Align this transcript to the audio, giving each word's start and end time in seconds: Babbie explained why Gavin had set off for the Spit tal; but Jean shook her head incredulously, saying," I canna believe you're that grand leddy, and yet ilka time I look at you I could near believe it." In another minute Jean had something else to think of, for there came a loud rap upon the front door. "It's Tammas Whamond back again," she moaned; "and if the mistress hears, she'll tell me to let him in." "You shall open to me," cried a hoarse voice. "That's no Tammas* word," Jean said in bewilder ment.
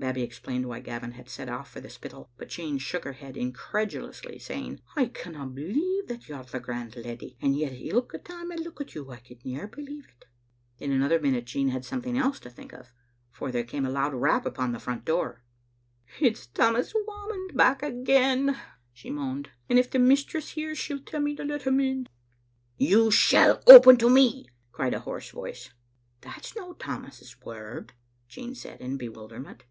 Babbie 0.00 0.22
explained 0.22 0.64
why 0.64 0.80
Gavin 0.80 1.10
had 1.12 1.28
set 1.28 1.50
off 1.50 1.70
for 1.70 1.82
the 1.82 1.90
Spit 1.90 2.12
tal; 2.12 2.30
but 2.38 2.48
Jean 2.48 2.78
shook 2.78 3.04
her 3.04 3.12
head 3.12 3.36
incredulously, 3.36 4.38
saying," 4.38 4.80
I 4.96 5.04
canna 5.08 5.44
believe 5.44 6.26
you're 6.26 6.42
that 6.42 6.62
grand 6.62 6.96
leddy, 6.96 7.36
and 7.42 7.54
yet 7.54 7.74
ilka 7.74 8.16
time 8.16 8.50
I 8.50 8.54
look 8.54 8.80
at 8.80 8.94
you 8.94 9.10
I 9.10 9.18
could 9.18 9.44
near 9.44 9.66
believe 9.68 10.06
it." 10.08 10.24
In 10.82 10.90
another 10.90 11.20
minute 11.20 11.44
Jean 11.44 11.68
had 11.68 11.84
something 11.84 12.16
else 12.16 12.40
to 12.40 12.48
think 12.48 12.72
of, 12.72 12.90
for 13.30 13.52
there 13.52 13.62
came 13.62 13.84
a 13.84 13.90
loud 13.90 14.14
rap 14.14 14.46
upon 14.46 14.72
the 14.72 14.78
front 14.78 15.04
door. 15.04 15.42
"It's 16.18 16.46
Tammas 16.46 16.94
Whamond 16.94 17.54
back 17.54 17.82
again," 17.82 18.58
she 18.94 19.10
moaned; 19.10 19.50
"and 19.68 19.78
if 19.78 19.90
the 19.90 19.98
mistress 19.98 20.52
hears, 20.52 20.78
she'll 20.78 21.00
tell 21.04 21.20
me 21.20 21.36
to 21.36 21.44
let 21.44 21.64
him 21.64 21.78
in." 21.78 22.06
"You 22.78 23.10
shall 23.10 23.62
open 23.66 23.98
to 23.98 24.08
me," 24.08 24.46
cried 24.72 24.94
a 24.94 25.00
hoarse 25.00 25.28
voice. 25.28 25.68
"That's 26.22 26.56
no 26.56 26.72
Tammas* 26.72 27.36
word," 27.44 27.92
Jean 28.28 28.54
said 28.54 28.80
in 28.80 28.96
bewilder 28.96 29.38
ment. 29.38 29.64